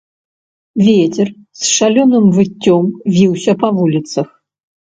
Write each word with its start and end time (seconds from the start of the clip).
Вецер 0.87 1.27
з 1.59 1.69
шалёным 1.75 2.25
выццём 2.39 2.83
віўся 3.19 3.53
па 3.61 3.67
вуліцах. 3.81 4.27